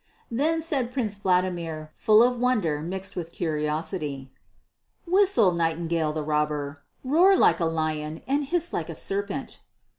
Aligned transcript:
Then 0.31 0.61
said 0.63 0.89
Prince 0.89 1.15
Vladimir, 1.15 1.91
full 1.93 2.23
of 2.23 2.39
wonder 2.39 2.81
mixed 2.81 3.15
with 3.15 3.31
curiosity, 3.31 4.31
"Whistle, 5.05 5.51
Nightingale 5.51 6.11
the 6.11 6.23
Robber, 6.23 6.81
roar 7.03 7.37
like 7.37 7.59
a 7.59 7.65
lion, 7.65 8.23
and 8.25 8.45
hiss 8.45 8.73
like 8.73 8.89
a 8.89 8.95
serpent." 8.95 9.59